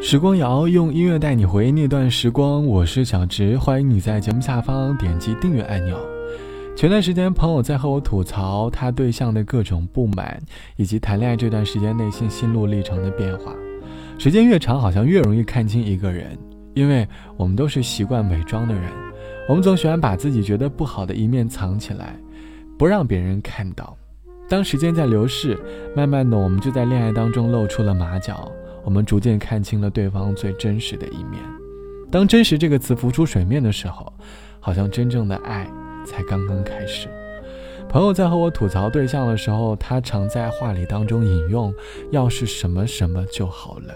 [0.00, 5.98] 时光谣用音乐带你回忆那段时光，我是小直，欢迎你在节目下方点击订阅按钮。
[6.76, 10.40] 前段时间，朋友在和我吐槽他对象的各种不满，
[10.76, 13.54] 以及谈恋爱这段时间内心心路历程的变化。
[14.18, 16.36] 时间越长，好像越容易看清一个人，
[16.74, 18.84] 因为我们都是习惯伪装的人，
[19.48, 22.14] 我们总喜欢把自己觉得不好的一面藏起来，
[22.78, 23.96] 不让别人看到。
[24.48, 25.58] 当时间在流逝，
[25.96, 28.50] 慢慢的，我们就在恋爱当中露出了马脚。
[28.84, 31.40] 我们逐渐看清了对方最真实的一面。
[32.10, 34.12] 当“真实”这个词浮出水面的时候，
[34.60, 35.66] 好像真正的爱
[36.06, 37.08] 才刚刚开始。
[37.88, 41.72] 朋友在和我吐槽对象的时候，他常在话里当中引用
[42.12, 43.94] “要是什么什么就好了”。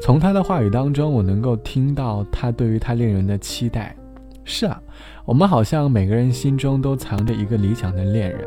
[0.00, 3.96] 从他的话语当中，我能够听到他对于他恋人的期待。
[4.44, 4.80] 是啊，
[5.24, 8.40] 我们好像每个人心中都藏着一个理想的恋人。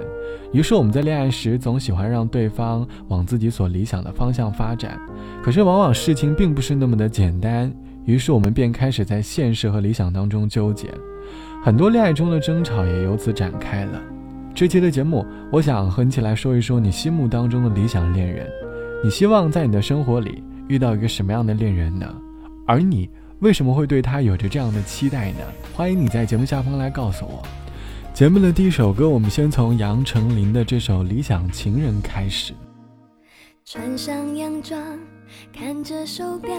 [0.52, 5.00] 于是我们在恋爱时总喜欢让对方往自己所理想的方向发展，
[5.44, 7.72] 可是往往事情并不是那么的简单。
[8.06, 10.90] 于是我们便开始在现实和理想当中纠结，
[11.64, 14.02] 很多恋爱中的争吵也由此展开了。
[14.54, 18.48] 这期的节目，我想和你一起来说一说你心目当中的理想恋人。
[19.04, 22.06] 你希望在你的生活里遇到一个什么样的恋人呢？
[22.66, 25.40] 而你为什么会对他有着这样的期待呢？
[25.74, 27.44] 欢迎你在节目下方来告诉我。
[28.14, 32.54] 节目的第一首歌，我们先从杨丞琳的这首《理想情人》开始。
[33.66, 34.80] 穿上洋装，
[35.52, 36.56] 看着手表，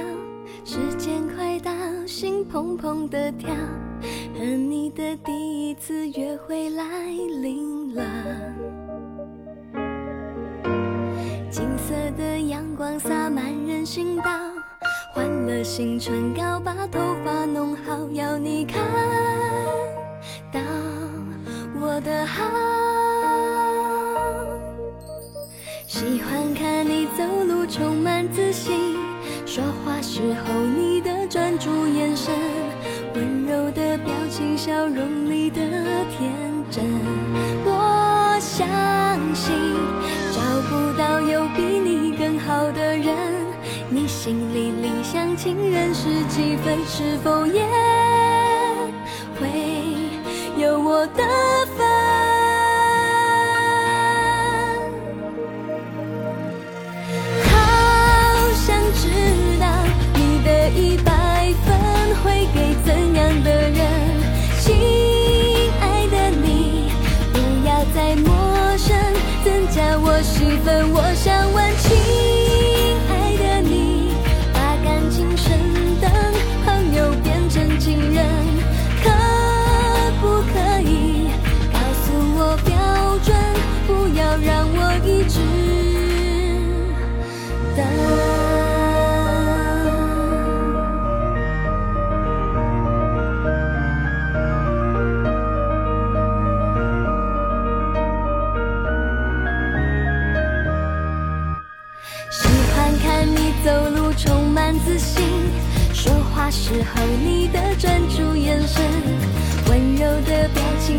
[0.65, 1.73] 时间快到，
[2.07, 3.49] 心砰砰的跳，
[4.35, 6.85] 和你的第一次约会来
[7.41, 8.05] 临了。
[11.49, 14.25] 金色的阳光洒满人行道，
[15.47, 18.83] 了新唇膏，把头发弄好，要你看
[20.53, 20.61] 到。
[21.81, 22.45] 我的好，
[25.87, 28.97] 喜欢看你走路充满自信，
[29.47, 32.35] 说话时候你的专注眼神，
[33.15, 35.61] 温柔的表情，笑容里的
[36.11, 36.33] 天
[36.71, 36.85] 真。
[37.65, 38.67] 我相
[39.33, 39.55] 信
[40.33, 43.15] 找不到有比你更好的人，
[44.27, 46.85] 心里理想情人是几分？
[46.85, 47.63] 是否也
[49.39, 49.47] 会？
[50.61, 51.23] 有我的
[51.77, 51.87] 份，
[57.45, 57.55] 好
[58.67, 59.07] 想知
[59.61, 59.65] 道
[60.15, 61.73] 你的一百分
[62.25, 63.79] 会给怎样的人？
[64.59, 64.75] 亲
[65.81, 66.91] 爱的你，
[67.33, 68.93] 不要再陌生，
[69.45, 70.91] 增加我戏份。
[70.93, 71.65] 我想问，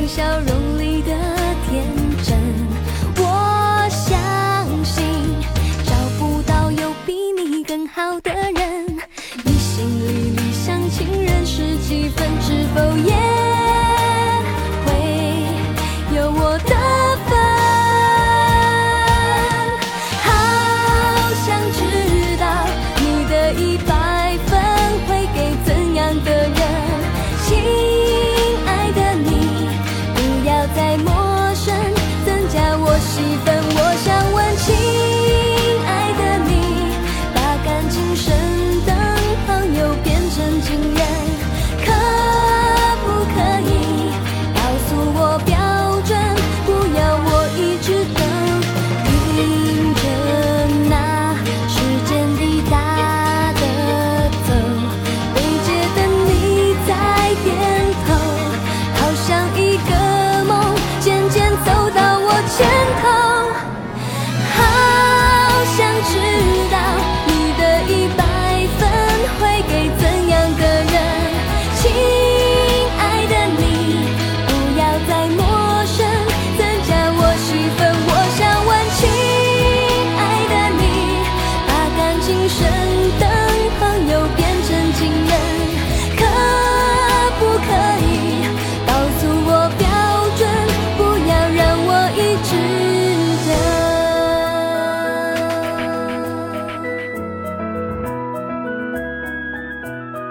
[0.08, 0.57] 笑容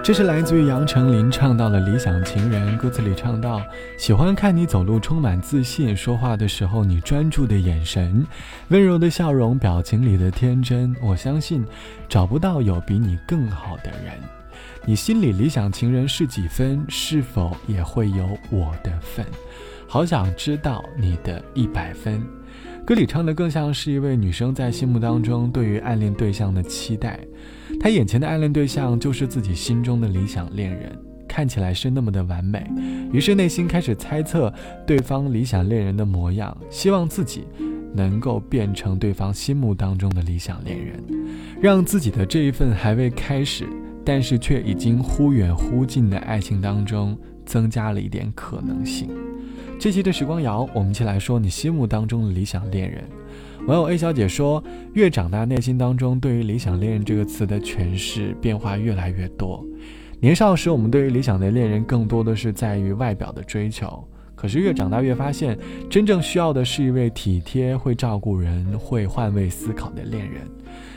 [0.06, 3.60] 这是来自于杨丞琳唱到了《理想情人》，歌词里唱到：
[3.98, 8.24] 喜欢看你走路充满自信，说话的时候你专注的眼神，
[8.68, 10.94] 温柔的笑容，表情里的天真。
[11.02, 11.66] 我相信
[12.08, 14.14] 找不到有比你更好的人。
[14.84, 16.86] 你心里理想情人是几分？
[16.88, 19.26] 是否也会有我的份？
[19.88, 22.24] 好想知道你的一百分。
[22.86, 27.18] 歌里唱的更像是一位女生在心目当中对于暗恋对象的期待。
[27.80, 30.96] 她眼前的暗恋对象就是自己心中的理想恋人，
[31.26, 32.64] 看起来是那么的完美，
[33.12, 34.54] 于是内心开始猜测
[34.86, 37.42] 对方理想恋人的模样，希望自己
[37.92, 41.02] 能够变成对方心目当中的理想恋人，
[41.60, 43.66] 让自己的这一份还未开始，
[44.04, 49.10] 但是却已经忽远忽近的爱情当中增加了一点可能性。
[49.86, 53.04] 这期的时光谣，我们一起来说你心目当中的理想恋人。
[53.68, 54.60] 网友 A 小姐说
[54.94, 59.64] ：“越长大，内心当中对于‘理想恋人’这个词的诠释变化越来越多。
[60.18, 64.04] 年少时，我们对于理想的恋人更多的是在于外表的追求。
[64.34, 65.56] 可是越长大，越发现
[65.88, 70.48] 真正需要的是一位体贴、会照顾人、会换位思考的恋人。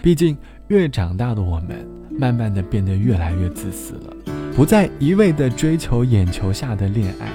[0.01, 0.35] 毕竟，
[0.69, 4.17] 越长大的我们，慢慢的变得越来越自私了，
[4.55, 7.29] 不再一味的追求眼球下的恋爱，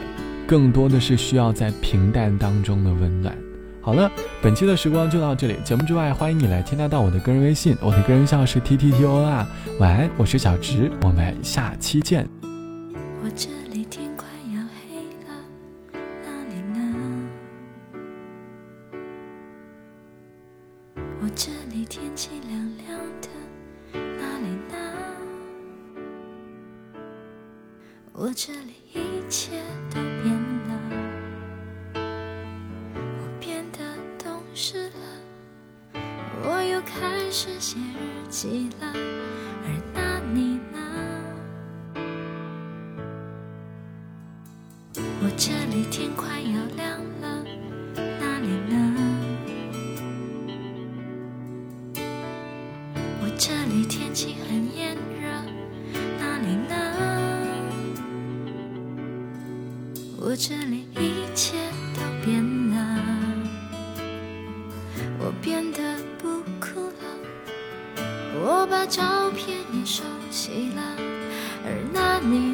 [0.46, 3.37] 更多的是需要在平淡当中的温暖。”
[3.81, 4.11] 好了，
[4.41, 5.56] 本期的时光就到这里。
[5.62, 9.46] 节目之外，欢迎你来添加到我的个人微信，我的个人号是 T T T O R。
[9.79, 12.26] 晚安，我是小直，我们下期见。
[13.23, 14.96] 我这里天快要黑
[15.26, 15.35] 了，
[16.25, 17.29] 哪里呢？
[21.20, 23.29] 我这里天气凉凉的，
[23.93, 24.75] 哪里呢？
[28.14, 28.99] 我这里一
[29.29, 29.50] 切
[29.91, 30.00] 都
[38.44, 38.93] 日记了，
[39.64, 40.76] 而那你呢？
[45.23, 47.43] 我这里天快要亮了，
[47.96, 48.75] 哪里呢？
[53.23, 55.26] 我这里天气很炎热，
[56.20, 56.75] 哪里呢？
[60.20, 60.85] 我这里
[68.86, 70.82] 照片也收起了，
[71.64, 72.53] 而那你